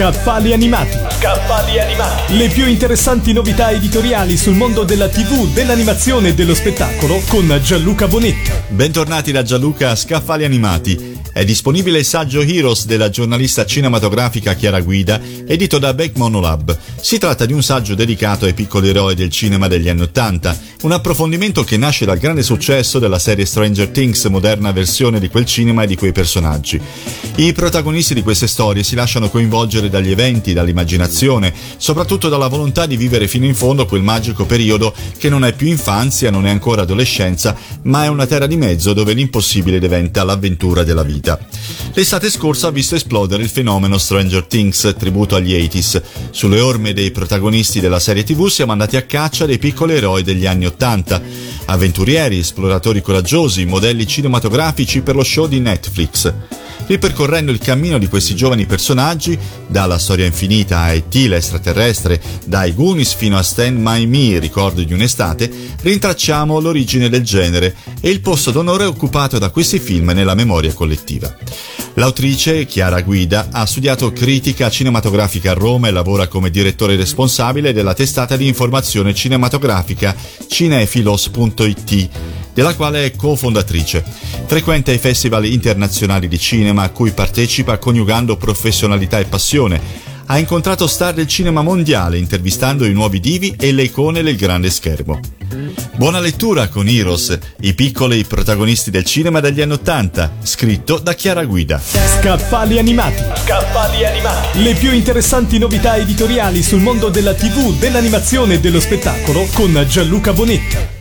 Scaffali 0.00 0.54
animati. 0.54 0.96
Scaffali 1.10 1.78
animati. 1.78 2.38
Le 2.38 2.48
più 2.48 2.66
interessanti 2.66 3.34
novità 3.34 3.70
editoriali 3.70 4.38
sul 4.38 4.54
mondo 4.54 4.82
della 4.82 5.10
TV, 5.10 5.52
dell'animazione 5.52 6.28
e 6.28 6.34
dello 6.34 6.54
spettacolo 6.54 7.20
con 7.28 7.60
Gianluca 7.62 8.08
Bonetti. 8.08 8.50
Bentornati 8.68 9.30
da 9.30 9.42
Gianluca 9.42 9.90
a 9.90 9.96
Scaffali 9.96 10.46
animati. 10.46 11.18
È 11.30 11.44
disponibile 11.44 11.98
il 11.98 12.06
saggio 12.06 12.40
Heroes 12.40 12.86
della 12.86 13.10
giornalista 13.10 13.66
cinematografica 13.66 14.54
Chiara 14.54 14.80
Guida, 14.80 15.20
edito 15.46 15.78
da 15.78 15.92
Beck 15.92 16.16
Monolab. 16.16 16.76
Si 16.98 17.18
tratta 17.18 17.44
di 17.44 17.52
un 17.52 17.62
saggio 17.62 17.94
dedicato 17.94 18.46
ai 18.46 18.54
piccoli 18.54 18.88
eroi 18.88 19.14
del 19.14 19.30
cinema 19.30 19.68
degli 19.68 19.90
anni 19.90 20.00
Ottanta, 20.00 20.58
un 20.82 20.92
approfondimento 20.92 21.62
che 21.62 21.76
nasce 21.76 22.06
dal 22.06 22.18
grande 22.18 22.42
successo 22.42 22.98
della 22.98 23.18
serie 23.18 23.44
Stranger 23.44 23.88
Things, 23.88 24.24
moderna 24.26 24.72
versione 24.72 25.20
di 25.20 25.28
quel 25.28 25.44
cinema 25.44 25.82
e 25.82 25.86
di 25.86 25.96
quei 25.96 26.12
personaggi. 26.12 26.80
I 27.36 27.52
protagonisti 27.52 28.14
di 28.14 28.22
queste 28.22 28.46
storie 28.46 28.82
si 28.82 28.94
lasciano 28.94 29.28
coinvolgere 29.28 29.90
dagli 29.90 30.10
eventi, 30.10 30.54
dall'immaginazione, 30.54 31.52
soprattutto 31.76 32.28
dalla 32.30 32.48
volontà 32.48 32.86
di 32.86 32.96
vivere 32.96 33.28
fino 33.28 33.44
in 33.44 33.54
fondo 33.54 33.84
quel 33.84 34.02
magico 34.02 34.46
periodo 34.46 34.94
che 35.18 35.28
non 35.28 35.44
è 35.44 35.52
più 35.52 35.66
infanzia, 35.66 36.30
non 36.30 36.46
è 36.46 36.50
ancora 36.50 36.82
adolescenza, 36.82 37.54
ma 37.82 38.04
è 38.04 38.08
una 38.08 38.26
terra 38.26 38.46
di 38.46 38.56
mezzo 38.56 38.94
dove 38.94 39.12
l'impossibile 39.12 39.78
diventa 39.78 40.24
l'avventura 40.24 40.82
della 40.82 41.02
vita. 41.02 41.38
L'estate 41.94 42.30
scorsa 42.30 42.68
ha 42.68 42.70
visto 42.70 42.94
esplodere 42.94 43.42
il 43.42 43.48
fenomeno 43.48 43.98
Stranger 43.98 44.44
Things, 44.44 44.94
tributo 44.98 45.36
agli 45.36 45.52
80s. 45.52 46.02
Sulle 46.30 46.60
orme 46.60 46.92
dei 46.92 47.10
protagonisti 47.10 47.80
della 47.80 47.98
serie 47.98 48.22
TV 48.22 48.48
siamo 48.48 48.72
andati 48.72 48.96
a 48.96 49.02
caccia 49.02 49.46
dei 49.46 49.58
piccoli 49.58 49.94
eroi 49.94 50.22
degli 50.22 50.46
anni 50.46 50.66
80. 50.66 51.22
Avventurieri, 51.66 52.38
esploratori 52.38 53.02
coraggiosi, 53.02 53.64
modelli 53.64 54.06
cinematografici 54.06 55.02
per 55.02 55.16
lo 55.16 55.24
show 55.24 55.46
di 55.46 55.60
Netflix 55.60 56.32
ripercorrendo 56.90 57.52
il 57.52 57.60
cammino 57.60 57.98
di 57.98 58.08
questi 58.08 58.34
giovani 58.34 58.66
personaggi, 58.66 59.38
dalla 59.68 59.96
storia 59.96 60.26
infinita 60.26 60.80
a 60.80 60.92
E.T. 60.92 61.14
l'extraterrestre, 61.28 62.20
dai 62.46 62.74
Goonies 62.74 63.14
fino 63.14 63.38
a 63.38 63.44
Stand 63.44 63.78
My 63.78 64.06
Me, 64.06 64.40
ricordo 64.40 64.82
di 64.82 64.92
un'estate, 64.92 65.48
rintracciamo 65.82 66.58
l'origine 66.58 67.08
del 67.08 67.22
genere 67.22 67.76
e 68.00 68.10
il 68.10 68.20
posto 68.20 68.50
d'onore 68.50 68.86
occupato 68.86 69.38
da 69.38 69.50
questi 69.50 69.78
film 69.78 70.10
nella 70.10 70.34
memoria 70.34 70.72
collettiva. 70.72 71.32
L'autrice, 71.94 72.66
Chiara 72.66 73.02
Guida, 73.02 73.50
ha 73.52 73.66
studiato 73.66 74.12
critica 74.12 74.68
cinematografica 74.68 75.52
a 75.52 75.54
Roma 75.54 75.86
e 75.86 75.92
lavora 75.92 76.26
come 76.26 76.50
direttore 76.50 76.96
responsabile 76.96 77.72
della 77.72 77.94
testata 77.94 78.36
di 78.36 78.48
informazione 78.48 79.14
cinematografica 79.14 80.16
cinefilos.it, 80.48 82.08
della 82.52 82.74
quale 82.74 83.04
è 83.04 83.16
cofondatrice. 83.16 84.04
Frequenta 84.46 84.92
i 84.92 84.98
festival 84.98 85.46
internazionali 85.46 86.28
di 86.28 86.38
cinema 86.38 86.82
a 86.82 86.90
cui 86.90 87.12
partecipa 87.12 87.78
coniugando 87.78 88.36
professionalità 88.36 89.18
e 89.18 89.24
passione 89.24 90.08
ha 90.30 90.38
incontrato 90.38 90.86
star 90.86 91.12
del 91.12 91.26
cinema 91.26 91.60
mondiale 91.60 92.16
intervistando 92.16 92.86
i 92.86 92.92
nuovi 92.92 93.18
divi 93.18 93.56
e 93.58 93.72
le 93.72 93.82
icone 93.82 94.22
del 94.22 94.36
grande 94.36 94.70
schermo. 94.70 95.18
Buona 95.96 96.20
lettura 96.20 96.68
con 96.68 96.86
Heroes, 96.86 97.36
i 97.62 97.74
piccoli 97.74 98.24
protagonisti 98.24 98.92
del 98.92 99.04
cinema 99.04 99.40
degli 99.40 99.60
anni 99.60 99.72
Ottanta, 99.72 100.36
scritto 100.42 100.98
da 100.98 101.14
Chiara 101.14 101.44
Guida. 101.44 101.82
Scaffali 101.82 102.78
animati. 102.78 103.24
Scaffali 103.44 104.06
animati. 104.06 104.62
Le 104.62 104.74
più 104.74 104.92
interessanti 104.92 105.58
novità 105.58 105.96
editoriali 105.96 106.62
sul 106.62 106.80
mondo 106.80 107.08
della 107.08 107.34
TV, 107.34 107.76
dell'animazione 107.80 108.54
e 108.54 108.60
dello 108.60 108.78
spettacolo 108.78 109.48
con 109.52 109.84
Gianluca 109.88 110.32
Bonetti. 110.32 110.99